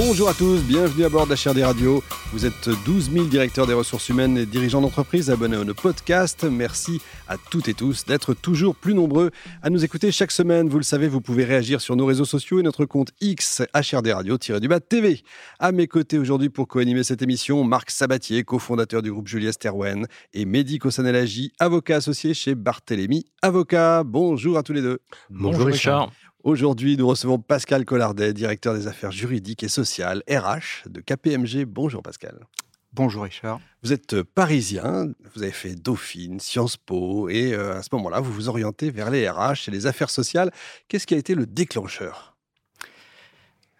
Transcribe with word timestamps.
Bonjour 0.00 0.28
à 0.28 0.34
tous, 0.34 0.62
bienvenue 0.62 1.04
à 1.04 1.08
bord 1.08 1.26
d'HRD 1.26 1.58
Radio. 1.58 2.04
Vous 2.32 2.46
êtes 2.46 2.68
12 2.86 3.10
000 3.10 3.24
directeurs 3.24 3.66
des 3.66 3.74
ressources 3.74 4.08
humaines 4.08 4.38
et 4.38 4.46
dirigeants 4.46 4.80
d'entreprise 4.80 5.28
abonnés 5.28 5.56
à 5.56 5.64
nos 5.64 5.74
podcasts. 5.74 6.44
Merci 6.44 7.00
à 7.26 7.36
toutes 7.36 7.66
et 7.66 7.74
tous 7.74 8.04
d'être 8.04 8.32
toujours 8.32 8.76
plus 8.76 8.94
nombreux 8.94 9.32
à 9.60 9.70
nous 9.70 9.84
écouter 9.84 10.12
chaque 10.12 10.30
semaine. 10.30 10.68
Vous 10.68 10.76
le 10.76 10.84
savez, 10.84 11.08
vous 11.08 11.20
pouvez 11.20 11.42
réagir 11.44 11.80
sur 11.80 11.96
nos 11.96 12.06
réseaux 12.06 12.24
sociaux 12.24 12.60
et 12.60 12.62
notre 12.62 12.84
compte 12.84 13.10
X 13.20 13.60
HRD 13.74 14.12
Radio-du-bas 14.12 14.78
TV. 14.78 15.24
À 15.58 15.72
mes 15.72 15.88
côtés 15.88 16.18
aujourd'hui 16.18 16.48
pour 16.48 16.68
co-animer 16.68 17.02
cette 17.02 17.22
émission, 17.22 17.64
Marc 17.64 17.90
Sabatier, 17.90 18.44
cofondateur 18.44 19.02
du 19.02 19.10
groupe 19.10 19.26
Julia 19.26 19.50
Sterwen 19.50 20.06
et 20.32 20.44
Mehdi 20.44 20.78
Kossanelagi, 20.78 21.50
avocat 21.58 21.96
associé 21.96 22.34
chez 22.34 22.54
Barthélémy 22.54 23.26
Avocat. 23.42 24.04
Bonjour 24.04 24.58
à 24.58 24.62
tous 24.62 24.74
les 24.74 24.82
deux. 24.82 25.00
Bonjour, 25.28 25.66
Richard. 25.66 26.12
Aujourd'hui, 26.44 26.96
nous 26.96 27.08
recevons 27.08 27.40
Pascal 27.40 27.84
Collardet, 27.84 28.32
directeur 28.32 28.72
des 28.72 28.86
affaires 28.86 29.10
juridiques 29.10 29.64
et 29.64 29.68
sociales, 29.68 30.22
RH 30.30 30.88
de 30.88 31.00
KPMG. 31.00 31.64
Bonjour 31.64 32.00
Pascal. 32.00 32.46
Bonjour 32.92 33.24
Richard. 33.24 33.60
Vous 33.82 33.92
êtes 33.92 34.14
euh, 34.14 34.24
parisien, 34.24 35.08
vous 35.34 35.42
avez 35.42 35.50
fait 35.50 35.74
Dauphine, 35.74 36.38
Sciences 36.38 36.76
Po, 36.76 37.28
et 37.28 37.54
euh, 37.54 37.76
à 37.76 37.82
ce 37.82 37.88
moment-là, 37.92 38.20
vous 38.20 38.32
vous 38.32 38.48
orientez 38.48 38.90
vers 38.90 39.10
les 39.10 39.28
RH 39.28 39.66
et 39.66 39.72
les 39.72 39.86
affaires 39.86 40.10
sociales. 40.10 40.52
Qu'est-ce 40.86 41.08
qui 41.08 41.14
a 41.14 41.18
été 41.18 41.34
le 41.34 41.44
déclencheur? 41.44 42.36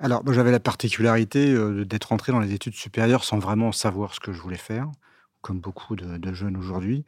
Alors, 0.01 0.23
j'avais 0.33 0.51
la 0.51 0.61
particularité 0.61 1.53
euh, 1.53 1.85
d'être 1.85 2.07
rentré 2.07 2.33
dans 2.33 2.41
les 2.41 2.53
études 2.53 2.75
supérieures 2.75 3.23
sans 3.23 3.39
vraiment 3.39 3.71
savoir 3.71 4.15
ce 4.15 4.21
que 4.21 4.33
je 4.33 4.41
voulais 4.41 4.57
faire 4.57 4.91
comme 5.49 5.61
beaucoup 5.61 5.97
de, 5.97 6.35
jeunes 6.35 6.59
aujourd'hui. 6.59 7.07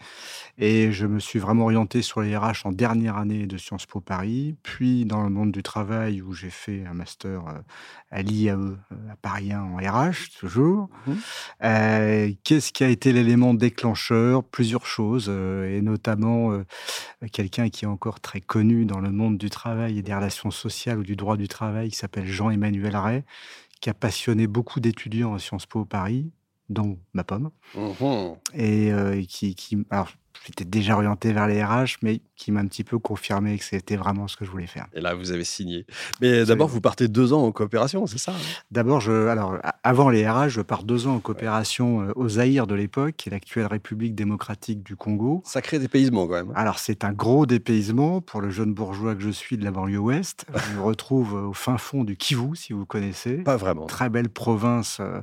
Et 0.56 0.92
je 0.92 1.06
me 1.06 1.20
suis 1.20 1.38
vraiment 1.38 1.64
orienté 1.64 2.00
sur 2.00 2.22
les 2.22 2.34
RH 2.34 2.64
en 2.64 2.72
dernière 2.72 3.18
année 3.18 3.46
de 3.46 3.58
Sciences 3.58 3.84
Po 3.84 4.00
Paris, 4.00 4.56
puis 4.62 5.04
dans 5.04 5.22
le 5.22 5.28
monde 5.28 5.52
du 5.52 5.62
travail 5.62 6.22
où 6.22 6.32
j'ai 6.32 6.48
fait 6.48 6.86
un 6.86 6.94
master 6.94 7.46
euh, 7.48 7.58
à 8.10 8.22
l'IAE 8.22 8.54
euh, 8.54 8.76
à 9.12 9.16
Paris 9.20 9.54
en 9.54 9.76
RH, 9.76 10.38
toujours. 10.38 10.88
Mmh. 11.06 11.12
Euh, 11.64 12.32
qu'est-ce 12.42 12.72
qui 12.72 12.82
a 12.82 12.88
été 12.88 13.12
l'élément 13.12 13.52
déclencheur? 13.52 14.42
Plusieurs 14.42 14.86
choses, 14.86 15.28
et 15.28 15.82
notamment 15.82 16.62
quelqu'un 17.32 17.68
qui 17.68 17.84
est 17.84 17.88
encore 17.88 18.20
très 18.20 18.40
connu 18.40 18.86
dans 18.86 19.00
le 19.00 19.10
monde 19.10 19.36
du 19.36 19.50
travail 19.50 19.98
et 19.98 20.02
des 20.02 20.14
relations 20.14 20.50
sociales 20.50 20.98
ou 20.98 21.02
du 21.02 21.14
droit 21.14 21.36
du 21.36 21.46
travail, 21.46 21.90
qui 21.90 21.96
s'appelle 21.96 22.26
Jean-Emmanuel 22.26 22.96
Ray, 22.96 23.22
qui 23.82 23.90
a 23.90 23.94
passionné 23.94 24.46
beaucoup 24.46 24.80
d'étudiants 24.80 25.34
à 25.34 25.38
Sciences 25.38 25.66
Po 25.66 25.84
Paris, 25.84 26.30
dont 26.70 26.98
ma 27.12 27.24
pomme, 27.24 27.50
mmh 27.74 28.32
et 28.54 28.92
euh, 28.92 29.22
qui, 29.28 29.54
qui, 29.54 29.84
alors 29.90 30.08
j'étais 30.46 30.64
déjà 30.64 30.94
orienté 30.94 31.32
vers 31.32 31.46
les 31.46 31.62
RH, 31.62 31.98
mais 32.02 32.20
qui 32.36 32.52
m'a 32.52 32.60
un 32.60 32.66
petit 32.66 32.84
peu 32.84 32.98
confirmé 32.98 33.58
que 33.58 33.64
c'était 33.64 33.96
vraiment 33.96 34.26
ce 34.26 34.36
que 34.36 34.44
je 34.44 34.50
voulais 34.50 34.66
faire. 34.66 34.86
Et 34.94 35.00
là, 35.00 35.14
vous 35.14 35.30
avez 35.32 35.44
signé. 35.44 35.86
Mais 36.20 36.44
d'abord, 36.44 36.68
vous 36.68 36.80
partez 36.80 37.08
deux 37.08 37.32
ans 37.32 37.42
en 37.42 37.52
coopération, 37.52 38.06
c'est 38.06 38.18
ça 38.18 38.32
hein? 38.32 38.40
D'abord, 38.70 39.00
je, 39.00 39.28
alors, 39.28 39.58
avant 39.82 40.08
les 40.08 40.28
RH, 40.28 40.48
je 40.48 40.60
pars 40.62 40.84
deux 40.84 41.06
ans 41.06 41.16
en 41.16 41.20
coopération 41.20 42.02
euh, 42.02 42.12
au 42.16 42.28
Zaïre 42.28 42.66
de 42.66 42.74
l'époque, 42.74 43.14
qui 43.16 43.28
est 43.28 43.32
l'actuelle 43.32 43.66
République 43.66 44.14
démocratique 44.14 44.82
du 44.82 44.96
Congo. 44.96 45.42
Sacré 45.44 45.78
dépaysement, 45.78 46.26
quand 46.26 46.34
même. 46.34 46.52
Alors, 46.54 46.78
c'est 46.78 47.04
un 47.04 47.12
gros 47.12 47.44
dépaysement 47.44 48.20
pour 48.20 48.40
le 48.40 48.50
jeune 48.50 48.72
bourgeois 48.72 49.14
que 49.14 49.22
je 49.22 49.30
suis 49.30 49.58
de 49.58 49.64
la 49.64 49.70
banlieue 49.70 49.98
ouest. 49.98 50.46
je 50.54 50.76
me 50.76 50.82
retrouve 50.82 51.34
au 51.34 51.52
fin 51.52 51.76
fond 51.76 52.04
du 52.04 52.16
Kivu, 52.16 52.56
si 52.56 52.72
vous 52.72 52.86
connaissez. 52.86 53.38
Pas 53.38 53.56
vraiment. 53.56 53.86
Très 53.86 54.08
belle 54.08 54.30
province 54.30 54.98
euh, 55.00 55.20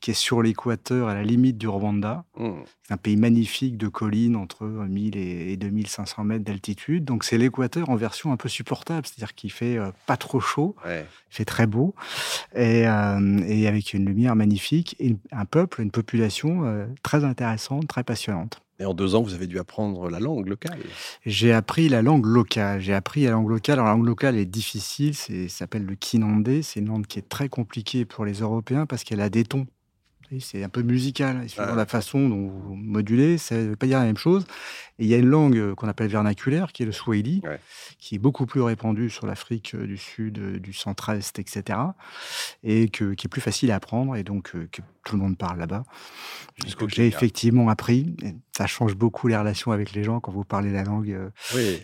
qui 0.00 0.12
est 0.12 0.14
sur 0.14 0.42
l'équateur, 0.42 1.08
à 1.08 1.14
la 1.14 1.24
limite 1.24 1.58
du 1.58 1.66
Rwanda. 1.66 2.24
Mmh. 2.36 2.50
C'est 2.84 2.94
un 2.94 2.98
pays 2.98 3.16
magnifique 3.16 3.76
de 3.76 3.88
collines 3.88 4.36
entre 4.42 4.64
1000 4.64 5.16
et 5.16 5.56
2500 5.56 6.24
mètres 6.24 6.50
altitude. 6.50 7.04
Donc 7.04 7.24
c'est 7.24 7.38
l'équateur 7.38 7.88
en 7.90 7.96
version 7.96 8.32
un 8.32 8.36
peu 8.36 8.48
supportable, 8.48 9.06
c'est-à-dire 9.06 9.34
qu'il 9.34 9.52
fait 9.52 9.78
euh, 9.78 9.90
pas 10.06 10.16
trop 10.16 10.40
chaud, 10.40 10.76
il 10.86 11.04
fait 11.30 11.44
très 11.44 11.66
beau, 11.66 11.94
et, 12.54 12.86
euh, 12.86 13.40
et, 13.46 13.66
avec 13.66 13.94
une 13.94 14.06
lumière 14.06 14.36
magnifique, 14.36 14.96
et 14.98 15.16
un 15.30 15.44
peuple, 15.44 15.80
une 15.80 15.90
population 15.90 16.64
euh, 16.64 16.86
très 17.02 17.24
intéressante, 17.24 17.86
très 17.86 18.04
passionnante. 18.04 18.60
Et 18.78 18.84
en 18.84 18.94
deux 18.94 19.14
ans, 19.14 19.22
vous 19.22 19.34
avez 19.34 19.46
dû 19.46 19.60
apprendre 19.60 20.10
la 20.10 20.18
langue 20.18 20.48
locale. 20.48 20.78
J'ai 21.24 21.52
appris 21.52 21.88
la 21.88 22.02
langue 22.02 22.26
locale. 22.26 22.80
J'ai 22.80 22.94
appris 22.94 23.22
la 23.22 23.30
langue 23.30 23.48
locale. 23.48 23.74
Alors, 23.74 23.86
la 23.86 23.92
langue 23.92 24.06
locale 24.06 24.36
est 24.36 24.46
difficile. 24.46 25.14
Ça 25.14 25.32
s'appelle 25.48 25.84
le 25.84 25.94
kinandé. 25.94 26.62
C'est 26.62 26.80
une 26.80 26.88
langue 26.88 27.06
qui 27.06 27.20
est 27.20 27.28
très 27.28 27.48
compliquée 27.48 28.04
pour 28.04 28.24
les 28.24 28.40
Européens 28.40 28.86
parce 28.86 29.04
qu'elle 29.04 29.20
a 29.20 29.28
des 29.28 29.44
tons 29.44 29.68
c'est 30.40 30.64
un 30.64 30.68
peu 30.68 30.82
musical. 30.82 31.48
Suivant 31.48 31.74
la 31.74 31.86
façon 31.86 32.28
dont 32.28 32.48
vous 32.48 32.74
modulez, 32.74 33.38
ça 33.38 33.56
ne 33.56 33.70
veut 33.70 33.76
pas 33.76 33.86
dire 33.86 33.98
la 33.98 34.04
même 34.04 34.16
chose. 34.16 34.44
Et 34.98 35.04
il 35.04 35.08
y 35.08 35.14
a 35.14 35.18
une 35.18 35.28
langue 35.28 35.56
euh, 35.56 35.74
qu'on 35.74 35.88
appelle 35.88 36.08
vernaculaire, 36.08 36.72
qui 36.72 36.82
est 36.82 36.86
le 36.86 36.92
swahili, 36.92 37.42
qui 37.98 38.16
est 38.16 38.18
beaucoup 38.18 38.46
plus 38.46 38.60
répandue 38.60 39.10
sur 39.10 39.26
l'Afrique 39.26 39.74
euh, 39.74 39.86
du 39.86 39.96
Sud, 39.96 40.38
euh, 40.38 40.58
du 40.58 40.72
Centre-Est, 40.72 41.38
etc. 41.38 41.78
Et 42.62 42.88
que, 42.88 43.14
qui 43.14 43.26
est 43.26 43.28
plus 43.28 43.40
facile 43.40 43.70
à 43.70 43.76
apprendre, 43.76 44.16
et 44.16 44.22
donc 44.22 44.52
que 44.52 44.82
tout 45.04 45.16
le 45.16 45.22
monde 45.22 45.36
parle 45.36 45.58
là-bas. 45.58 45.82
J'ai 46.88 47.06
effectivement 47.06 47.68
appris. 47.68 48.14
ça 48.56 48.66
change 48.66 48.94
beaucoup 48.94 49.28
les 49.28 49.36
relations 49.36 49.72
avec 49.72 49.92
les 49.92 50.04
gens 50.04 50.20
quand 50.20 50.30
vous 50.30 50.44
parlez 50.44 50.70
la 50.70 50.84
langue 50.84 51.30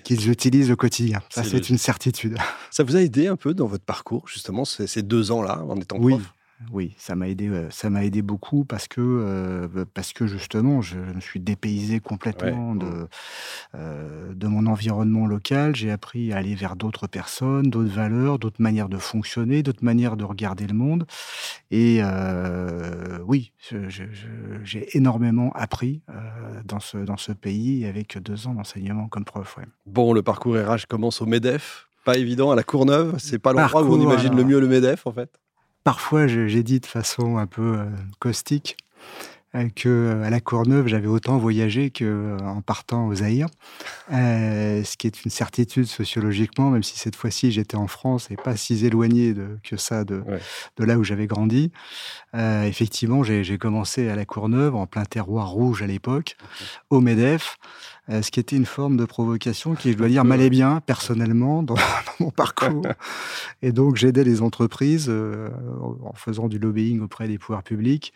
qu'ils 0.04 0.31
utilisent 0.31 0.70
au 0.70 0.76
quotidien. 0.76 1.20
Ça, 1.31 1.42
c'est 1.42 1.70
une 1.70 1.78
certitude. 1.78 2.37
Ça 2.70 2.84
vous 2.84 2.94
a 2.94 3.03
aidé 3.03 3.26
un 3.26 3.37
peu 3.37 3.54
dans 3.54 3.66
votre 3.66 3.84
parcours, 3.84 4.28
justement, 4.28 4.64
ces, 4.64 5.03
deux 5.03 5.32
ans-là, 5.32 5.64
en 5.69 5.76
étant 5.76 5.97
oui. 5.98 6.12
prof? 6.12 6.32
Oui, 6.72 6.94
ça 6.98 7.14
m'a 7.14 7.28
aidé, 7.28 7.50
ça 7.70 7.88
m'a 7.88 8.04
aidé 8.04 8.20
beaucoup 8.20 8.64
parce 8.64 8.88
que, 8.88 9.00
euh, 9.00 9.84
parce 9.94 10.12
que 10.12 10.26
justement, 10.26 10.82
je 10.82 10.98
me 10.98 11.20
suis 11.20 11.38
dépaysé 11.38 12.00
complètement 12.00 12.74
de, 12.74 12.86
mmh. 12.86 13.08
euh, 13.76 14.34
de 14.34 14.46
mon 14.48 14.66
environnement 14.66 15.26
local. 15.26 15.76
J'ai 15.76 15.91
appris 15.91 16.32
à 16.32 16.38
aller 16.38 16.56
vers 16.56 16.74
d'autres 16.74 17.06
personnes, 17.06 17.70
d'autres 17.70 17.94
valeurs, 17.94 18.41
d'autres 18.41 18.60
manières 18.60 18.88
de 18.88 18.96
fonctionner, 18.96 19.62
d'autres 19.62 19.84
manières 19.84 20.16
de 20.16 20.24
regarder 20.24 20.66
le 20.66 20.74
monde. 20.74 21.06
Et 21.70 22.00
euh, 22.02 23.19
oui, 23.25 23.52
j'ai 24.64 24.96
énormément 24.96 25.52
appris 25.54 26.02
dans, 26.64 26.80
ce, 26.80 26.98
dans 26.98 27.16
ce 27.16 27.30
pays 27.32 27.86
avec 27.86 28.19
deux 28.19 28.48
ans 28.48 28.54
d'enseignement 28.54 29.06
comme 29.06 29.25
prof. 29.25 29.58
Bon, 29.86 30.12
le 30.12 30.22
parcours 30.22 30.56
RH 30.56 30.86
commence 30.88 31.22
au 31.22 31.26
MEDEF. 31.26 31.88
Pas 32.04 32.16
évident 32.16 32.50
à 32.50 32.56
la 32.56 32.62
Courneuve, 32.64 33.16
c'est 33.19 33.38
pas 33.38 33.52
l'endroit 33.52 33.82
où 33.82 33.94
on 33.94 34.00
imagine 34.00 34.34
le 34.34 34.42
mieux 34.42 34.60
le 34.60 34.66
MEDEF 34.66 35.06
en 35.06 35.12
fait. 35.12 35.38
Parfois, 35.84 36.27
j'ai 36.27 36.62
dit 36.62 36.81
de 36.81 36.87
façon 36.87 37.39
un 37.39 37.47
peu 37.47 37.78
euh, 37.78 37.87
caustique 38.19 38.77
euh, 39.55 39.69
que 39.75 39.89
euh, 39.89 40.22
à 40.22 40.31
la 40.31 40.41
Courneuve, 40.41 40.87
j'avais 40.87 41.06
autant 41.06 41.39
voyagé 41.39 41.91
qu'en 41.91 42.61
partant 42.61 43.06
au 43.06 43.15
Zaïre, 43.15 43.49
ce 44.11 44.97
qui 44.97 45.06
est 45.06 45.25
une 45.25 45.31
certitude 45.31 45.87
sociologiquement, 45.87 46.71
même 46.71 46.83
si 46.83 46.99
cette 46.99 47.17
fois-ci 47.17 47.53
j'étais 47.53 47.77
en 47.77 47.87
France 47.87 48.31
et 48.31 48.37
pas 48.37 48.56
si 48.56 48.84
éloigné 48.84 49.33
de, 49.33 49.59
que 49.62 49.77
ça 49.77 50.05
de, 50.05 50.22
de 50.77 50.84
là 50.84 50.99
où 50.99 51.05
j'avais 51.05 51.27
grandi. 51.27 51.72
effectivement, 52.34 53.22
j'ai 53.22 53.59
commencé 53.59 54.11
à 54.11 54.17
la 54.17 54.27
Courneuve, 54.27 54.75
en 54.75 54.87
plein 54.87 55.05
terroir 55.05 55.49
rouge 55.49 55.83
à 55.83 55.87
l'époque, 55.87 56.37
au 56.91 57.00
MEDEF, 57.00 57.56
euh, 58.10 58.22
ce 58.22 58.30
qui 58.30 58.41
était 58.41 58.56
une 58.56 58.66
forme 58.66 58.96
de 58.96 59.04
provocation 59.04 59.74
qui, 59.74 59.92
je 59.92 59.98
dois 59.98 60.08
dire, 60.08 60.24
m'allait 60.24 60.50
bien 60.50 60.80
personnellement 60.80 61.62
dans, 61.62 61.74
mon 62.20 62.30
parcours. 62.30 62.86
Et 63.62 63.72
donc, 63.72 63.96
j'aidais 63.96 64.24
les 64.24 64.42
entreprises 64.42 65.06
euh, 65.08 65.50
en 66.02 66.12
faisant 66.14 66.48
du 66.48 66.58
lobbying 66.58 67.00
auprès 67.00 67.28
des 67.28 67.38
pouvoirs 67.38 67.62
publics 67.62 68.12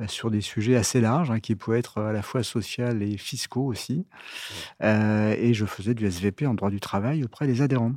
euh, 0.00 0.06
sur 0.08 0.30
des 0.30 0.40
sujets 0.40 0.76
assez 0.76 1.00
larges, 1.00 1.30
hein, 1.30 1.40
qui 1.40 1.54
pouvaient 1.54 1.78
être 1.78 2.00
à 2.00 2.12
la 2.12 2.22
fois 2.22 2.42
sociaux 2.42 2.64
et 3.00 3.16
fiscaux 3.16 3.66
aussi. 3.66 4.06
et 4.80 5.54
je 5.54 5.64
faisais 5.66 5.94
du 5.94 6.06
SVP 6.06 6.46
en 6.46 6.54
droit 6.54 6.70
du 6.70 6.80
travail 6.80 7.24
auprès 7.24 7.46
des 7.46 7.62
adhérents 7.62 7.92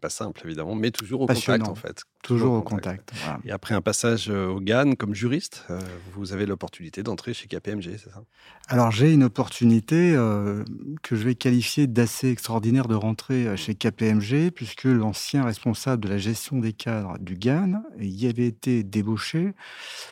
pas 0.00 0.10
simple, 0.10 0.40
évidemment, 0.44 0.74
mais 0.74 0.90
toujours 0.90 1.22
au 1.22 1.26
contact, 1.26 1.68
en 1.68 1.74
fait. 1.74 2.02
Toujours, 2.22 2.54
au 2.54 2.62
contact. 2.62 3.12
Et 3.44 3.50
après 3.50 3.74
un 3.74 3.80
passage 3.80 4.30
euh, 4.30 4.46
au 4.46 4.60
GAN 4.60 4.94
comme 4.94 5.14
juriste, 5.14 5.64
euh, 5.70 5.80
vous 6.14 6.32
avez 6.32 6.46
l'opportunité 6.46 7.02
d'entrer 7.02 7.34
chez 7.34 7.48
KPMG, 7.48 7.98
c'est 7.98 8.10
ça? 8.10 8.22
Alors, 8.68 8.92
j'ai 8.92 9.12
une 9.12 9.24
opportunité 9.24 10.14
euh, 10.14 10.64
que 11.02 11.16
je 11.16 11.24
vais 11.24 11.34
qualifier 11.34 11.86
d'assez 11.86 12.30
extraordinaire 12.30 12.86
de 12.86 12.94
rentrer 12.94 13.56
chez 13.56 13.74
KPMG, 13.74 14.50
puisque 14.54 14.84
l'ancien 14.84 15.44
responsable 15.44 16.04
de 16.04 16.08
la 16.08 16.18
gestion 16.18 16.58
des 16.58 16.72
cadres 16.72 17.18
du 17.18 17.34
GAN 17.34 17.82
y 17.98 18.26
avait 18.26 18.46
été 18.46 18.84
débauché 18.84 19.52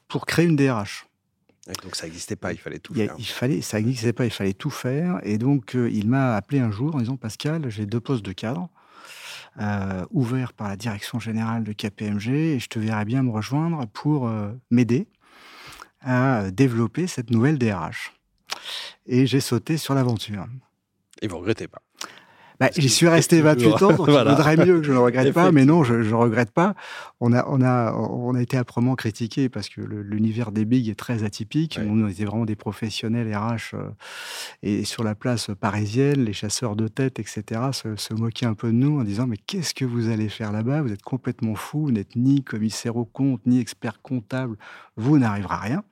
pour 0.08 0.26
créer 0.26 0.46
une 0.46 0.56
DRH. 0.56 1.06
donc 1.84 1.94
ça 1.94 2.06
n'existait 2.06 2.36
pas, 2.36 2.52
il 2.52 2.58
fallait 2.58 2.80
tout 2.80 2.94
faire. 2.94 3.14
Il 3.18 3.26
fallait, 3.26 3.60
ça 3.60 3.80
n'existait 3.80 4.12
pas, 4.12 4.24
il 4.24 4.32
fallait 4.32 4.52
tout 4.52 4.70
faire. 4.70 5.20
Et 5.22 5.38
donc 5.38 5.74
il 5.74 6.08
m'a 6.08 6.34
appelé 6.34 6.58
un 6.58 6.72
jour 6.72 6.96
en 6.96 6.98
disant 6.98 7.16
Pascal, 7.16 7.70
j'ai 7.70 7.86
deux 7.86 8.00
postes 8.00 8.24
de 8.24 8.32
cadre. 8.32 8.68
Euh, 9.60 10.06
ouvert 10.10 10.54
par 10.54 10.68
la 10.68 10.76
direction 10.76 11.18
générale 11.18 11.64
de 11.64 11.74
KPMG 11.74 12.28
et 12.30 12.58
je 12.58 12.68
te 12.68 12.78
verrais 12.78 13.04
bien 13.04 13.22
me 13.22 13.30
rejoindre 13.30 13.84
pour 13.88 14.26
euh, 14.26 14.52
m'aider 14.70 15.06
à 16.00 16.50
développer 16.50 17.06
cette 17.06 17.30
nouvelle 17.30 17.58
DRH. 17.58 18.14
Et 19.04 19.26
j'ai 19.26 19.40
sauté 19.40 19.76
sur 19.76 19.92
l'aventure. 19.92 20.46
Et 21.20 21.28
vous 21.28 21.38
regrettez 21.38 21.68
pas 21.68 21.82
bah, 22.60 22.68
J'y 22.76 22.88
suis 22.88 23.08
resté 23.08 23.40
28 23.42 23.82
ans, 23.82 23.92
donc 23.92 24.06
il 24.06 24.12
vaudrait 24.12 24.56
mieux 24.56 24.80
que 24.80 24.86
je 24.86 24.92
ne 24.92 24.98
regrette 24.98 25.32
pas, 25.32 25.50
mais 25.50 25.64
non, 25.64 25.82
je 25.82 25.94
ne 25.94 26.14
regrette 26.14 26.50
pas. 26.50 26.74
On 27.20 27.32
a, 27.32 27.44
on, 27.48 27.62
a, 27.62 27.92
on 27.92 28.34
a 28.34 28.42
été 28.42 28.56
âprement 28.56 28.94
critiqué 28.94 29.48
parce 29.48 29.68
que 29.68 29.80
l'univers 29.80 30.52
des 30.52 30.64
bigs 30.64 30.88
est 30.88 30.98
très 30.98 31.24
atypique. 31.24 31.78
Nous, 31.78 32.04
on 32.04 32.08
était 32.08 32.24
vraiment 32.24 32.44
des 32.44 32.56
professionnels 32.56 33.34
RH 33.34 33.74
euh, 33.74 33.88
et 34.62 34.84
sur 34.84 35.02
la 35.02 35.14
place 35.14 35.50
parisienne, 35.58 36.24
les 36.24 36.32
chasseurs 36.32 36.76
de 36.76 36.86
tête, 36.86 37.18
etc., 37.18 37.60
se, 37.72 37.96
se 37.96 38.14
moquaient 38.14 38.46
un 38.46 38.54
peu 38.54 38.68
de 38.68 38.76
nous 38.76 39.00
en 39.00 39.04
disant 39.04 39.26
Mais 39.26 39.38
qu'est-ce 39.38 39.74
que 39.74 39.84
vous 39.84 40.10
allez 40.10 40.28
faire 40.28 40.52
là-bas? 40.52 40.82
Vous 40.82 40.92
êtes 40.92 41.02
complètement 41.02 41.54
fou, 41.54 41.86
vous 41.86 41.92
n'êtes 41.92 42.14
ni 42.16 42.44
commissaire 42.44 42.96
au 42.96 43.04
compte, 43.04 43.40
ni 43.46 43.58
expert 43.58 44.02
comptable, 44.02 44.56
vous 44.96 45.18
n'arriverez 45.18 45.54
à 45.54 45.58
rien. 45.58 45.84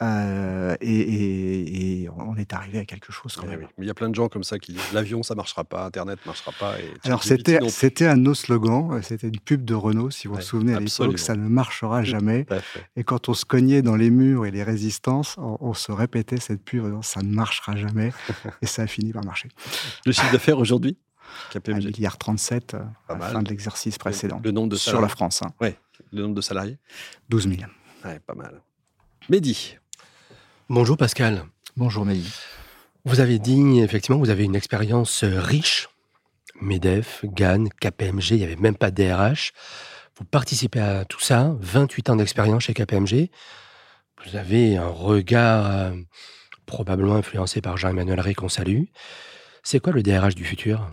Euh, 0.00 0.76
et, 0.80 2.08
on 2.16 2.36
est 2.36 2.52
arrivé 2.52 2.78
à 2.78 2.84
quelque 2.84 3.12
chose 3.12 3.34
quand 3.36 3.46
même. 3.46 3.66
il 3.78 3.84
y 3.84 3.90
a 3.90 3.94
plein 3.94 4.08
de 4.08 4.14
gens 4.14 4.28
comme 4.28 4.44
ça 4.44 4.58
qui 4.58 4.72
disent 4.72 4.92
l'avion 4.92 5.22
ça 5.22 5.34
marchera 5.34 5.64
pas, 5.64 5.84
Internet 5.84 6.18
marchera 6.24 6.52
pas. 6.52 6.74
Alors 7.04 7.24
c'était 7.24 7.58
c'était 7.68 8.06
un 8.06 8.16
de 8.16 8.22
nos 8.22 8.34
slogans, 8.34 8.92
euh, 8.92 9.02
c'était 9.02 9.28
une 9.28 9.40
pub 9.40 9.64
de 9.64 9.74
Renault 9.74 10.10
si 10.10 10.28
vous 10.28 10.34
vous 10.34 10.40
souvenez 10.40 10.74
à 10.74 10.80
l'époque, 10.80 11.18
ça 11.18 11.34
ne 11.34 11.48
marchera 11.48 12.04
jamais. 12.04 12.46
Et 12.96 13.04
quand 13.04 13.28
on 13.28 13.34
se 13.34 13.44
cognait 13.44 13.82
dans 13.82 13.96
les 13.96 14.10
murs 14.10 14.46
et 14.46 14.50
les 14.50 14.62
résistances, 14.62 15.36
on, 15.38 15.74
se 15.74 15.92
répétait 15.92 16.38
cette 16.38 16.62
pub, 16.62 17.02
ça 17.02 17.22
ne 17.22 17.32
marchera 17.32 17.76
jamais, 17.76 18.12
et 18.62 18.66
ça 18.66 18.82
a 18.82 18.86
fini 18.86 19.12
par 19.12 19.24
marcher. 19.24 19.48
Le 20.06 20.12
chiffre 20.12 20.32
d'affaires 20.32 20.58
aujourd'hui 20.58 20.96
KPMG. 21.50 21.86
1 21.86 21.86
milliard 21.86 22.18
37 22.18 22.74
euh, 22.74 22.78
à 23.08 23.14
la 23.14 23.28
fin 23.28 23.42
de 23.42 23.48
l'exercice 23.48 23.98
précédent. 23.98 24.40
Le, 24.42 24.50
nombre 24.50 24.68
de 24.68 24.76
sur 24.76 25.00
la 25.00 25.08
France. 25.08 25.42
Hein. 25.42 25.52
Ouais. 25.60 25.78
Le 26.12 26.22
nombre 26.22 26.34
de 26.34 26.40
salariés? 26.40 26.78
12 27.28 27.48
000. 27.48 27.62
Ouais, 28.04 28.18
pas 28.20 28.34
mal. 28.34 28.62
Mehdi, 29.28 29.76
Bonjour 30.70 30.98
Pascal. 30.98 31.46
Bonjour 31.78 32.04
Mehdi. 32.04 32.30
Vous 33.06 33.20
avez 33.20 33.38
dit, 33.38 33.80
effectivement, 33.80 34.18
vous 34.18 34.28
avez 34.28 34.44
une 34.44 34.54
expérience 34.54 35.24
euh, 35.24 35.40
riche. 35.40 35.88
MEDEF, 36.60 37.24
GAN, 37.24 37.64
KPMG, 37.80 38.32
il 38.32 38.36
n'y 38.36 38.44
avait 38.44 38.56
même 38.56 38.76
pas 38.76 38.90
DRH. 38.90 39.54
Vous 40.18 40.26
participez 40.26 40.80
à 40.80 41.06
tout 41.06 41.20
ça, 41.20 41.56
28 41.60 42.10
ans 42.10 42.16
d'expérience 42.16 42.64
chez 42.64 42.74
KPMG. 42.74 43.30
Vous 44.22 44.36
avez 44.36 44.76
un 44.76 44.88
regard 44.88 45.70
euh, 45.70 45.92
probablement 46.66 47.14
influencé 47.14 47.62
par 47.62 47.78
Jean-Emmanuel 47.78 48.20
Ré 48.20 48.34
qu'on 48.34 48.50
salue. 48.50 48.82
C'est 49.62 49.80
quoi 49.80 49.94
le 49.94 50.02
DRH 50.02 50.34
du 50.34 50.44
futur? 50.44 50.86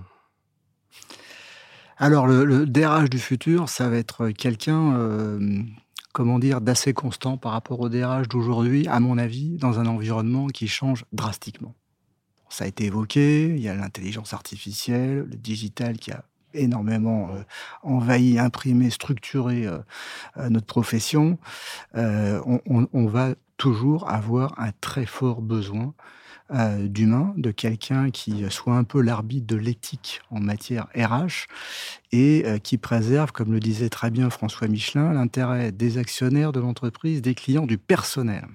Alors, 1.98 2.28
le, 2.28 2.66
DRH 2.66 3.10
du 3.10 3.20
futur, 3.20 3.68
ça 3.68 3.90
va 3.90 3.98
être 3.98 4.30
quelqu'un 4.30 4.96
euh, 4.96 5.64
comment 6.16 6.40
dire, 6.40 6.62
d'assez 6.62 6.94
constant 6.94 7.36
par 7.36 7.52
rapport 7.52 7.82
au 7.82 7.90
DRH 7.90 8.30
d'aujourd'hui, 8.30 8.88
à 8.88 9.02
mon 9.02 9.18
avis, 9.18 9.58
dans 9.58 9.82
un 9.82 9.86
environnement 9.86 10.48
qui 10.48 10.70
change 10.70 11.04
drastiquement. 11.12 11.76
Ça 12.48 12.64
a 12.64 12.68
été 12.68 12.86
évoqué, 12.86 13.50
il 13.50 13.60
y 13.60 13.68
a 13.68 13.76
l'intelligence 13.76 14.34
artificielle, 14.34 15.28
le 15.30 15.36
digital 15.36 15.98
qui 15.98 16.12
a 16.12 16.24
énormément 16.54 17.32
euh, 17.34 17.44
envahi, 17.84 18.40
imprimé, 18.40 18.92
structuré 18.92 19.68
euh, 19.68 19.80
euh, 20.38 20.48
notre 20.50 20.68
profession. 20.68 21.38
on, 21.94 23.06
va 23.08 23.36
toujours 23.58 24.10
avoir 24.10 24.58
un 24.58 24.72
très 24.80 25.06
fort 25.06 25.42
besoin 25.42 25.94
euh, 26.52 26.88
d'humain, 26.88 27.34
de 27.38 27.50
quelqu'un 27.50 28.12
qui 28.12 28.46
soit 28.52 28.76
un 28.76 28.84
peu 28.84 29.02
l'arbitre 29.02 29.48
de 29.48 29.56
l'éthique 29.56 30.22
en 30.30 30.40
matière 30.40 30.88
RH 30.96 31.48
et 32.12 32.44
euh, 32.46 32.60
qui 32.60 32.78
préserve, 32.78 33.32
comme 33.32 33.52
le 33.52 33.60
disait 33.60 33.90
très 33.90 34.12
bien 34.12 34.30
François 34.30 34.68
Michelin, 34.68 35.12
l'intérêt 35.14 35.72
des 35.72 35.98
actionnaires 35.98 36.52
de 36.52 36.60
l'entreprise, 36.60 37.24
des 37.24 37.34
clients, 37.34 37.66
du 37.66 37.80
personnel. 37.80 38.46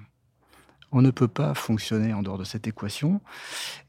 On 0.93 1.03
ne 1.03 1.11
peut 1.11 1.27
pas 1.27 1.53
fonctionner 1.55 2.13
en 2.15 2.23
dehors 2.23 2.39
de 2.39 2.45
cette 2.45 2.69
équation. 2.69 3.21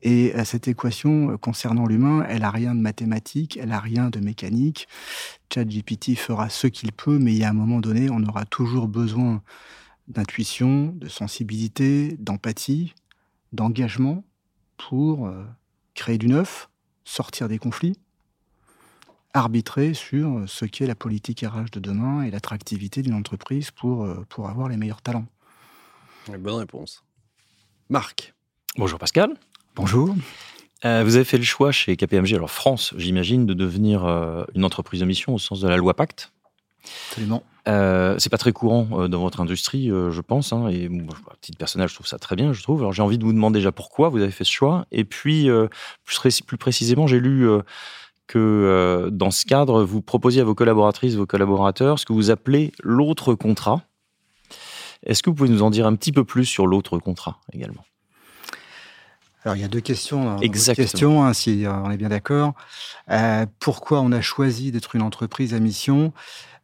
Et 0.01 0.33
euh, 0.35 0.45
cette 0.45 0.67
équation 0.67 1.37
concernant 1.37 1.85
l'humain, 1.85 2.25
elle 2.27 2.43
a 2.43 2.49
rien 2.49 2.73
de 2.73 2.81
mathématique, 2.81 3.59
elle 3.61 3.71
a 3.71 3.79
rien 3.79 4.09
de 4.09 4.19
mécanique. 4.19 4.87
ChatGPT 5.53 6.15
fera 6.15 6.49
ce 6.49 6.65
qu'il 6.65 6.91
peut, 6.91 7.19
mais 7.19 7.33
il 7.33 7.37
y 7.37 7.43
a 7.43 7.49
un 7.49 7.53
moment 7.53 7.79
donné, 7.79 8.09
on 8.09 8.23
aura 8.23 8.45
toujours 8.45 8.87
besoin 8.87 9.43
d'intuition, 10.07 10.87
de 10.97 11.07
sensibilité, 11.07 12.17
d'empathie, 12.19 12.95
d'engagement 13.51 14.23
pour 14.77 15.27
euh, 15.27 15.43
créer 15.93 16.17
du 16.17 16.27
neuf, 16.27 16.69
sortir 17.03 17.47
des 17.47 17.57
conflits, 17.57 17.97
arbitrer 19.33 19.93
sur 19.93 20.43
ce 20.47 20.65
qu'est 20.65 20.87
la 20.87 20.95
politique 20.95 21.41
RH 21.41 21.71
de 21.71 21.79
demain 21.79 22.23
et 22.23 22.31
l'attractivité 22.31 23.01
d'une 23.01 23.13
entreprise 23.13 23.71
pour, 23.71 24.03
euh, 24.03 24.25
pour 24.29 24.49
avoir 24.49 24.69
les 24.69 24.77
meilleurs 24.77 25.01
talents. 25.01 25.27
Bonne 26.27 26.55
réponse. 26.55 27.03
Marc. 27.89 28.33
Bonjour 28.77 28.99
Pascal. 28.99 29.33
Bonjour. 29.75 30.15
Euh, 30.85 31.03
vous 31.03 31.15
avez 31.15 31.25
fait 31.25 31.37
le 31.37 31.43
choix 31.43 31.71
chez 31.71 31.95
KPMG, 31.95 32.33
alors 32.33 32.49
France, 32.49 32.93
j'imagine, 32.97 33.45
de 33.45 33.53
devenir 33.53 34.05
une 34.55 34.65
entreprise 34.65 35.01
de 35.01 35.05
mission 35.05 35.35
au 35.35 35.39
sens 35.39 35.61
de 35.61 35.67
la 35.67 35.77
loi 35.77 35.93
Pacte. 35.93 36.31
Absolument. 37.09 37.43
Euh, 37.67 38.15
c'est 38.17 38.29
pas 38.29 38.37
très 38.37 38.51
courant 38.51 38.87
euh, 38.93 39.07
dans 39.07 39.21
votre 39.21 39.39
industrie, 39.41 39.91
euh, 39.91 40.11
je 40.11 40.21
pense. 40.21 40.51
Hein, 40.53 40.67
et 40.67 40.89
moi, 40.89 41.13
petit 41.39 41.51
personnage, 41.53 41.91
je 41.91 41.95
trouve 41.95 42.07
ça 42.07 42.17
très 42.17 42.35
bien, 42.35 42.53
je 42.53 42.63
trouve. 42.63 42.81
Alors 42.81 42.93
j'ai 42.93 43.01
envie 43.01 43.17
de 43.17 43.23
vous 43.23 43.33
demander 43.33 43.59
déjà 43.59 43.71
pourquoi 43.71 44.09
vous 44.09 44.21
avez 44.21 44.31
fait 44.31 44.43
ce 44.43 44.51
choix. 44.51 44.85
Et 44.91 45.03
puis, 45.03 45.49
plus, 46.03 46.41
plus, 46.41 46.57
précisément, 46.57 47.07
j'ai 47.07 47.19
lu 47.19 47.47
que 48.27 49.09
dans 49.11 49.31
ce 49.31 49.45
cadre, 49.45 49.83
vous 49.83 50.01
proposiez 50.01 50.41
à 50.41 50.45
vos 50.45 50.55
collaboratrices, 50.55 51.15
vos 51.15 51.25
collaborateurs, 51.25 51.99
ce 51.99 52.05
que 52.05 52.13
vous 52.13 52.31
appelez 52.31 52.71
l'autre 52.81 53.35
contrat. 53.35 53.81
Est-ce 55.05 55.23
que 55.23 55.29
vous 55.29 55.35
pouvez 55.35 55.49
nous 55.49 55.63
en 55.63 55.71
dire 55.71 55.87
un 55.87 55.95
petit 55.95 56.11
peu 56.11 56.23
plus 56.23 56.45
sur 56.45 56.67
l'autre 56.67 56.99
contrat 56.99 57.39
également? 57.53 57.83
Alors, 59.43 59.55
il 59.55 59.61
y 59.61 59.65
a 59.65 59.67
deux 59.67 59.81
questions. 59.81 60.37
Exactement. 60.37 60.85
Question, 60.85 61.23
hein, 61.23 61.33
si 61.33 61.65
on 61.67 61.89
est 61.89 61.97
bien 61.97 62.09
d'accord. 62.09 62.53
pourquoi 63.59 64.01
on 64.01 64.11
a 64.11 64.21
choisi 64.21 64.71
d'être 64.71 64.95
une 64.95 65.01
entreprise 65.01 65.53
à 65.53 65.59
mission? 65.59 66.13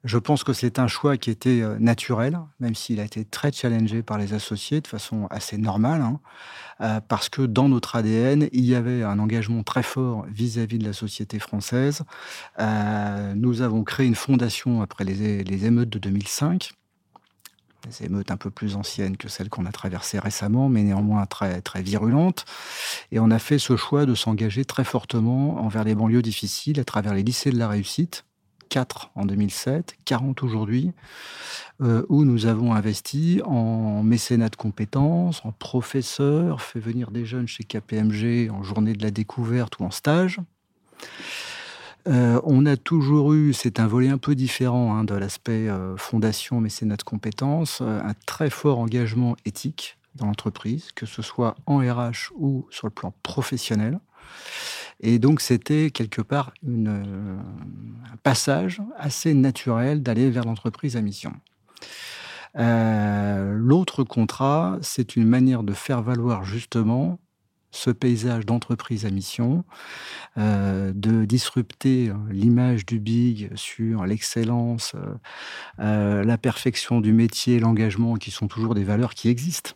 Je 0.03 0.17
pense 0.17 0.43
que 0.43 0.53
c'est 0.53 0.79
un 0.79 0.87
choix 0.87 1.17
qui 1.17 1.29
était 1.29 1.61
euh, 1.61 1.77
naturel, 1.79 2.39
même 2.59 2.75
s'il 2.75 2.99
a 2.99 3.03
été 3.03 3.25
très 3.25 3.51
challengé 3.51 4.03
par 4.03 4.17
les 4.17 4.33
associés 4.33 4.79
de 4.79 4.87
façon 4.87 5.27
assez 5.29 5.57
normale, 5.57 6.01
hein, 6.01 6.19
euh, 6.81 7.01
parce 7.05 7.29
que 7.29 7.41
dans 7.41 7.67
notre 7.67 7.95
ADN, 7.95 8.47
il 8.53 8.63
y 8.63 8.75
avait 8.75 9.03
un 9.03 9.19
engagement 9.19 9.63
très 9.63 9.83
fort 9.83 10.25
vis-à-vis 10.29 10.77
de 10.77 10.85
la 10.85 10.93
société 10.93 11.39
française. 11.39 12.03
Euh, 12.59 13.33
nous 13.35 13.61
avons 13.61 13.83
créé 13.83 14.07
une 14.07 14.15
fondation 14.15 14.81
après 14.81 15.03
les, 15.03 15.65
émeutes 15.65 15.89
de 15.89 15.99
2005 15.99 16.71
des 17.87 18.05
émeutes 18.05 18.31
un 18.31 18.37
peu 18.37 18.49
plus 18.49 18.75
anciennes 18.75 19.17
que 19.17 19.27
celles 19.27 19.49
qu'on 19.49 19.65
a 19.65 19.71
traversées 19.71 20.19
récemment, 20.19 20.69
mais 20.69 20.83
néanmoins 20.83 21.25
très, 21.25 21.61
très 21.61 21.81
virulentes. 21.81 22.45
Et 23.11 23.19
on 23.19 23.31
a 23.31 23.39
fait 23.39 23.59
ce 23.59 23.75
choix 23.75 24.05
de 24.05 24.15
s'engager 24.15 24.65
très 24.65 24.83
fortement 24.83 25.61
envers 25.61 25.83
les 25.83 25.95
banlieues 25.95 26.21
difficiles 26.21 26.79
à 26.79 26.85
travers 26.85 27.13
les 27.13 27.23
lycées 27.23 27.51
de 27.51 27.57
la 27.57 27.67
réussite, 27.67 28.25
4 28.69 29.11
en 29.15 29.25
2007, 29.25 29.95
40 30.05 30.43
aujourd'hui, 30.43 30.91
euh, 31.81 32.03
où 32.09 32.25
nous 32.25 32.45
avons 32.45 32.73
investi 32.73 33.41
en 33.45 34.03
mécénat 34.03 34.49
de 34.49 34.55
compétences, 34.55 35.43
en 35.45 35.51
professeurs, 35.51 36.61
fait 36.61 36.79
venir 36.79 37.11
des 37.11 37.25
jeunes 37.25 37.47
chez 37.47 37.63
KPMG 37.63 38.49
en 38.51 38.63
journée 38.63 38.93
de 38.93 39.03
la 39.03 39.11
découverte 39.11 39.79
ou 39.79 39.85
en 39.85 39.91
stage. 39.91 40.39
Euh, 42.07 42.39
on 42.43 42.65
a 42.65 42.77
toujours 42.77 43.33
eu, 43.33 43.53
c'est 43.53 43.79
un 43.79 43.87
volet 43.87 44.09
un 44.09 44.17
peu 44.17 44.33
différent 44.33 44.95
hein, 44.95 45.03
de 45.03 45.13
l'aspect 45.13 45.67
euh, 45.67 45.97
fondation, 45.97 46.61
mécénat 46.61 46.95
de 46.95 47.03
compétences, 47.03 47.81
un 47.81 48.13
très 48.25 48.49
fort 48.49 48.79
engagement 48.79 49.35
éthique 49.45 49.97
dans 50.15 50.25
l'entreprise, 50.25 50.91
que 50.95 51.05
ce 51.05 51.21
soit 51.21 51.55
en 51.65 51.79
RH 51.79 52.31
ou 52.35 52.65
sur 52.71 52.87
le 52.87 52.91
plan 52.91 53.13
professionnel. 53.23 53.99
Et 54.99 55.19
donc, 55.19 55.41
c'était 55.41 55.91
quelque 55.91 56.21
part 56.21 56.53
euh, 56.67 57.37
un 58.11 58.17
passage 58.23 58.81
assez 58.97 59.33
naturel 59.33 60.01
d'aller 60.01 60.29
vers 60.29 60.43
l'entreprise 60.43 60.97
à 60.97 61.01
mission. 61.01 61.33
Euh, 62.57 63.53
l'autre 63.53 64.03
contrat, 64.03 64.79
c'est 64.81 65.15
une 65.15 65.27
manière 65.27 65.63
de 65.63 65.73
faire 65.73 66.01
valoir 66.01 66.43
justement 66.43 67.19
ce 67.71 67.89
paysage 67.89 68.45
d'entreprise 68.45 69.05
à 69.05 69.09
mission, 69.09 69.63
euh, 70.37 70.91
de 70.95 71.25
disrupter 71.25 72.11
l'image 72.29 72.85
du 72.85 72.99
big 72.99 73.49
sur 73.55 74.05
l'excellence, 74.05 74.95
la 75.77 76.37
perfection 76.37 77.01
du 77.01 77.13
métier, 77.13 77.59
l'engagement, 77.59 78.15
qui 78.15 78.31
sont 78.31 78.47
toujours 78.47 78.75
des 78.75 78.83
valeurs 78.83 79.13
qui 79.13 79.29
existent 79.29 79.73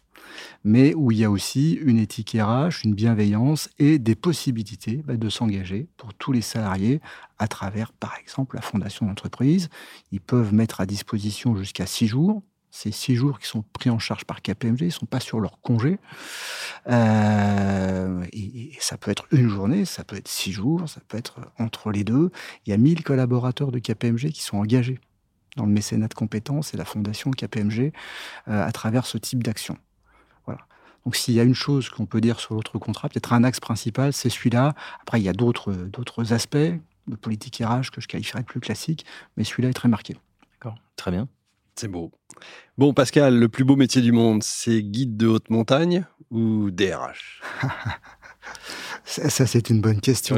mais 0.64 0.94
où 0.94 1.12
il 1.12 1.20
y 1.20 1.24
a 1.24 1.32
aussi 1.32 1.74
une 1.74 1.98
éthique 1.98 2.36
RH, 2.40 2.84
une 2.86 2.94
bienveillance 2.94 3.70
et 3.80 4.00
des 4.00 4.16
possibilités 4.16 5.02
bah, 5.06 5.18
de 5.18 5.30
s'engager 5.30 5.88
pour 5.98 6.14
tous 6.14 6.32
les 6.32 6.42
salariés 6.42 7.02
à 7.40 7.48
travers, 7.48 7.92
par 7.94 8.16
exemple, 8.20 8.56
la 8.56 8.62
fondation 8.62 9.06
d'entreprise. 9.06 9.70
Ils 10.12 10.22
peuvent 10.22 10.54
mettre 10.54 10.82
à 10.82 10.86
disposition 10.86 11.56
jusqu'à 11.56 11.86
six 11.86 12.08
jours. 12.08 12.44
Ces 12.72 12.92
six 12.92 13.16
jours 13.16 13.40
qui 13.40 13.48
sont 13.48 13.64
pris 13.74 13.90
en 13.90 14.00
charge 14.00 14.26
par 14.26 14.42
KPMG, 14.42 14.82
ils 14.82 14.86
ne 14.86 14.90
sont 14.92 15.06
pas 15.06 15.20
sur 15.20 15.40
leur 15.40 15.60
congé. 15.62 16.00
Euh, 16.90 18.26
et, 18.32 18.72
ça 18.80 18.98
peut 18.98 19.12
être 19.12 19.26
une 19.32 19.50
journée, 19.50 19.86
ça 19.86 20.04
peut 20.04 20.16
être 20.16 20.28
six 20.28 20.52
jours, 20.52 20.88
ça 20.88 21.02
peut 21.08 21.18
être 21.18 21.40
entre 21.60 21.92
les 21.92 22.04
deux. 22.04 22.32
Il 22.66 22.70
y 22.70 22.74
a 22.74 22.78
1000 22.78 23.04
collaborateurs 23.04 23.72
de 23.72 23.80
KPMG 23.80 24.32
qui 24.32 24.42
sont 24.42 24.58
engagés 24.58 25.00
dans 25.58 25.66
le 25.66 25.72
mécénat 25.72 26.08
de 26.08 26.14
compétences 26.14 26.74
et 26.74 26.78
la 26.78 26.86
fondation 26.86 27.32
KPMG 27.32 27.92
euh, 28.48 28.66
à 28.66 28.72
travers 28.72 29.06
ce 29.06 29.18
type 29.18 29.44
d'action. 29.44 29.78
Donc 31.06 31.16
s'il 31.16 31.34
y 31.34 31.40
a 31.40 31.44
une 31.44 31.56
chose 31.56 31.90
qu'on 31.90 32.06
peut 32.06 32.22
dire 32.22 32.40
sur 32.40 32.54
l'autre 32.54 32.78
contrat, 32.78 33.10
peut-être 33.10 33.34
un 33.34 33.44
axe 33.44 33.60
principal, 33.60 34.14
c'est 34.14 34.30
celui-là. 34.30 34.76
Après, 35.02 35.20
il 35.20 35.24
y 35.24 35.30
a 35.30 35.34
d'autres 35.34 35.74
d'autres 35.74 36.34
aspects 36.34 36.58
de 36.58 37.16
politique 37.16 37.62
RH 37.66 37.90
que 37.92 38.02
je 38.02 38.08
qualifierais 38.08 38.44
plus 38.44 38.60
classiques, 38.60 39.06
mais 39.36 39.44
celui-là 39.44 39.70
est 39.70 39.74
très 39.74 39.90
marqué. 39.90 40.16
D'accord, 40.54 40.78
très 40.96 41.12
bien. 41.12 41.28
C'est 41.76 41.88
beau. 41.88 42.12
Bon, 42.78 42.94
Pascal, 42.94 43.38
le 43.38 43.50
plus 43.50 43.64
beau 43.64 43.76
métier 43.76 44.02
du 44.02 44.12
monde, 44.12 44.44
c'est 44.44 44.82
guide 44.82 45.18
de 45.18 45.28
haute 45.28 45.50
montagne 45.50 46.06
ou 46.30 46.72
DRH 46.72 47.42
Ça, 49.04 49.46
c'est 49.46 49.70
une 49.70 49.82
bonne 49.82 50.00
question. 50.00 50.38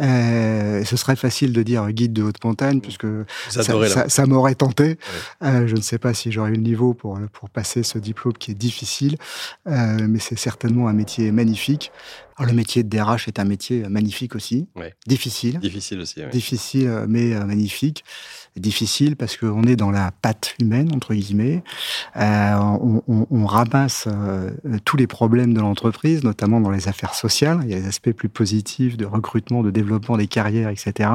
Euh, 0.00 0.84
ce 0.84 0.96
serait 0.96 1.16
facile 1.16 1.52
de 1.52 1.62
dire 1.62 1.90
guide 1.92 2.12
de 2.12 2.22
haute 2.22 2.44
montagne, 2.44 2.80
puisque 2.80 3.06
ça, 3.48 4.26
m'aurait 4.26 4.54
tenté. 4.54 4.98
Euh, 5.42 5.66
je 5.66 5.74
ne 5.74 5.80
sais 5.80 5.98
pas 5.98 6.12
si 6.12 6.30
j'aurais 6.30 6.50
eu 6.50 6.56
le 6.56 6.60
niveau 6.60 6.94
pour, 6.94 7.18
pour 7.32 7.48
passer 7.48 7.82
ce 7.82 7.98
diplôme 7.98 8.34
qui 8.34 8.50
est 8.50 8.54
difficile, 8.54 9.16
euh, 9.66 10.06
mais 10.08 10.18
c'est 10.18 10.38
certainement 10.38 10.88
un 10.88 10.92
métier 10.92 11.32
magnifique. 11.32 11.90
Le 12.38 12.52
métier 12.52 12.82
de 12.82 12.88
DRH 12.88 13.28
est 13.28 13.38
un 13.38 13.44
métier 13.44 13.88
magnifique 13.88 14.34
aussi, 14.34 14.68
difficile. 15.06 15.58
Difficile 15.60 16.00
aussi. 16.00 16.20
Difficile, 16.30 17.04
mais 17.08 17.34
magnifique 17.44 18.04
difficile 18.56 19.16
parce 19.16 19.36
qu'on 19.36 19.62
est 19.62 19.76
dans 19.76 19.90
la 19.90 20.10
patte 20.10 20.54
humaine, 20.60 20.90
entre 20.94 21.14
guillemets. 21.14 21.62
Euh, 22.16 22.54
on, 22.54 23.02
on, 23.08 23.26
on, 23.30 23.46
ramasse 23.46 24.06
euh, 24.08 24.50
tous 24.84 24.96
les 24.96 25.06
problèmes 25.06 25.54
de 25.54 25.60
l'entreprise, 25.60 26.22
notamment 26.22 26.60
dans 26.60 26.70
les 26.70 26.88
affaires 26.88 27.14
sociales. 27.14 27.60
Il 27.64 27.70
y 27.70 27.74
a 27.74 27.78
les 27.78 27.86
aspects 27.86 28.12
plus 28.12 28.28
positifs 28.28 28.96
de 28.96 29.06
recrutement, 29.06 29.62
de 29.62 29.70
développement 29.70 30.16
des 30.16 30.26
carrières, 30.26 30.68
etc. 30.68 31.10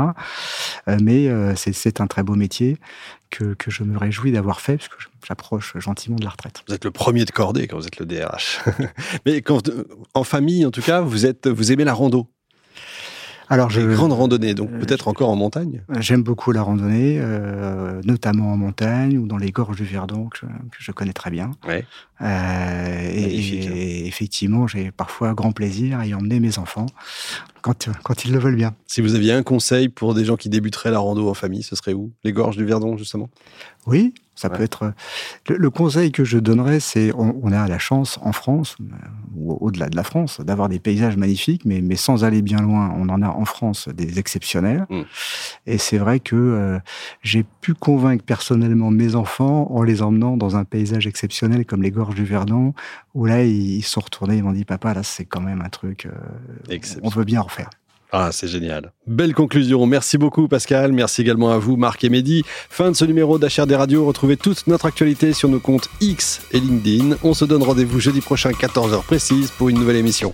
Euh, 0.88 0.98
mais 1.02 1.28
euh, 1.28 1.54
c'est 1.56 2.02
un 2.02 2.08
très 2.08 2.24
beau 2.24 2.36
métier 2.36 2.78
que, 3.30 3.56
je 3.68 3.84
me 3.84 3.98
réjouis 3.98 4.32
d'avoir 4.32 4.62
fait, 4.62 4.78
puisque 4.78 4.96
j'approche 5.28 5.78
gentiment 5.78 6.18
de 6.18 6.24
la 6.24 6.32
retraite. 6.32 6.64
Vous 6.68 6.74
êtes 6.74 6.86
le 6.86 6.92
premier 6.92 7.26
de 7.26 7.32
cordée 7.32 7.68
quand 7.68 7.78
vous 7.78 7.88
êtes 7.88 8.00
le 8.00 8.06
DRH. 8.06 8.62
mais 9.26 9.42
quand, 9.42 9.70
en 10.14 10.24
famille, 10.24 10.66
en 10.66 10.72
tout 10.72 10.82
cas, 10.82 11.02
vous, 11.02 11.26
êtes, 11.26 11.48
vous 11.48 11.72
aimez 11.72 11.84
la 11.84 11.94
rando 11.94 12.30
alors, 13.50 13.70
je, 13.70 13.82
grande 13.82 14.12
randonnée, 14.12 14.54
donc 14.54 14.70
euh, 14.72 14.80
peut-être 14.80 15.08
encore 15.08 15.30
en 15.30 15.36
montagne. 15.36 15.82
J'aime 16.00 16.22
beaucoup 16.22 16.52
la 16.52 16.62
randonnée, 16.62 17.18
euh, 17.22 18.02
notamment 18.04 18.52
en 18.52 18.58
montagne 18.58 19.18
ou 19.18 19.26
dans 19.26 19.38
les 19.38 19.52
gorges 19.52 19.78
du 19.78 19.86
Verdon 19.86 20.28
que 20.28 20.46
je, 20.78 20.92
connais 20.92 21.14
très 21.14 21.30
bien. 21.30 21.52
Ouais. 21.66 21.86
Euh, 22.22 23.10
et, 23.14 23.24
hein. 23.24 24.06
effectivement, 24.06 24.68
j'ai 24.68 24.92
parfois 24.92 25.34
grand 25.34 25.54
plaisir 25.54 26.00
à 26.00 26.06
y 26.06 26.14
emmener 26.14 26.40
mes 26.40 26.58
enfants 26.58 26.88
quand, 27.62 27.90
quand 28.04 28.26
ils 28.26 28.34
le 28.34 28.40
veulent 28.40 28.56
bien. 28.56 28.76
Si 28.86 29.02
vous 29.02 29.16
aviez 29.16 29.32
un 29.32 29.44
conseil 29.44 29.88
pour 29.88 30.14
des 30.14 30.26
gens 30.26 30.36
qui 30.36 30.50
débuteraient 30.50 30.92
la 30.92 31.00
rando 31.00 31.30
en 31.30 31.34
famille, 31.34 31.64
ce 31.64 31.76
serait 31.76 31.94
où? 31.94 32.12
Les 32.24 32.34
gorges 32.34 32.58
du 32.58 32.66
Verdon, 32.66 32.98
justement? 32.98 33.30
Oui, 33.86 34.14
ça 34.38 34.50
peut 34.50 34.62
être. 34.62 34.94
Le, 35.48 35.70
conseil 35.72 36.12
que 36.12 36.24
je 36.24 36.38
donnerais, 36.38 36.80
c'est 36.80 37.12
on, 37.16 37.52
a 37.52 37.68
la 37.68 37.80
chance 37.80 38.20
en 38.22 38.32
France, 38.32 38.78
euh, 38.80 38.96
ou 39.48 39.58
au-delà 39.66 39.90
de 39.90 39.96
la 39.96 40.04
France, 40.04 40.42
d'avoir 40.42 40.70
des 40.70 40.80
paysages 40.80 41.18
magnifiques, 41.18 41.64
mais, 41.66 41.82
mais 41.82 41.96
sans 41.96 42.24
aller 42.24 42.42
bien 42.42 42.60
loin, 42.60 42.94
on 42.98 43.10
en 43.10 43.22
a 43.22 43.30
en 43.30 43.46
France 43.46 43.90
des 43.90 44.20
exceptionnels. 44.20 44.86
Mm. 44.90 45.02
Et 45.66 45.78
c'est 45.78 45.98
vrai 45.98 46.20
que 46.20 46.36
euh, 46.36 46.80
j'ai 47.22 47.46
pu 47.62 47.74
convaincre 47.74 48.24
personnellement 48.24 48.92
mes 48.92 49.16
enfants 49.16 49.68
en 49.72 49.84
les 49.84 50.02
emmenant 50.02 50.38
dans 50.38 50.56
un 50.56 50.64
paysage 50.64 51.08
exceptionnel 51.08 51.66
comme 51.66 51.82
les 51.82 51.92
gorges 51.92 52.16
du 52.16 52.26
Verdon, 52.26 52.74
où 53.14 53.26
là, 53.26 53.44
ils, 53.44 53.84
sont 53.84 54.02
retournés, 54.02 54.38
ils 54.38 54.44
m'ont 54.44 54.52
dit 54.52 54.66
Papa, 54.66 54.94
là, 54.94 55.04
c'est 55.04 55.26
quand 55.26 55.42
même 55.42 55.62
un 55.62 55.70
truc. 55.70 56.06
Euh, 56.08 56.78
on 57.02 57.10
veut 57.10 57.26
bien 57.26 57.42
refaire. 57.42 57.70
Ah, 58.12 58.30
c'est 58.32 58.48
génial. 58.48 58.94
Belle 59.06 59.34
conclusion. 59.34 59.86
Merci 59.86 60.18
beaucoup, 60.18 60.48
Pascal. 60.48 60.94
Merci 60.94 61.22
également 61.22 61.52
à 61.52 61.58
vous, 61.58 61.76
Marc 61.76 62.04
et 62.04 62.10
Mehdi. 62.10 62.44
Fin 62.70 62.92
de 62.92 62.96
ce 62.96 63.06
numéro 63.06 63.38
d'HRD 63.38 63.74
Radio. 63.74 64.06
Retrouvez 64.06 64.38
toute 64.38 64.66
notre 64.68 64.86
actualité 64.86 65.34
sur 65.34 65.50
nos 65.50 65.60
comptes 65.60 65.90
X 66.00 66.42
et 66.52 66.60
LinkedIn. 66.60 67.18
On 67.24 67.34
se 67.34 67.46
donne 67.46 67.64
rendez-vous 67.64 68.00
jeudi 68.00 68.22
prochain, 68.22 68.52
14h 68.52 69.04
précise, 69.04 69.52
pour 69.52 69.70
une 69.70 69.80
nouvelle 69.80 69.98
émission. 69.98 70.34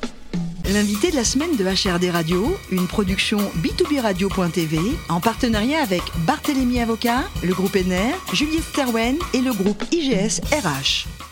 L'invité 0.72 1.12
de 1.12 1.18
la 1.18 1.26
semaine 1.26 1.58
de 1.58 1.64
HRD 1.64 2.10
Radio, 2.10 2.56
une 2.72 2.88
production 2.88 3.38
b2b 3.62 4.00
radio.tv 4.00 4.80
en 5.10 5.20
partenariat 5.20 5.82
avec 5.82 6.02
Barthélémy 6.26 6.80
Avocat, 6.80 7.24
le 7.44 7.54
groupe 7.54 7.76
NR, 7.76 8.16
Juliette 8.32 8.64
Sterwen 8.64 9.18
et 9.34 9.42
le 9.42 9.52
groupe 9.52 9.84
IGS 9.92 10.40
RH. 10.52 11.23